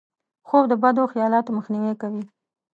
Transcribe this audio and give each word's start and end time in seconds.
خوب 0.47 0.63
د 0.71 0.73
بدو 0.83 1.03
خیالاتو 1.13 1.55
مخنیوی 1.57 1.93
کوي 2.01 2.23